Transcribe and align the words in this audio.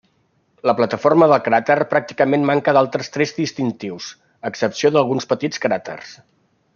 La 0.67 0.73
plataforma 0.77 1.27
del 1.31 1.43
cràter 1.47 1.75
pràcticament 1.91 2.47
manca 2.51 2.75
d'altres 2.77 3.13
trets 3.17 3.35
distintius, 3.41 4.09
a 4.43 4.53
excepció 4.53 4.93
d'alguns 4.97 5.31
petits 5.35 5.65
cràters. 5.67 6.17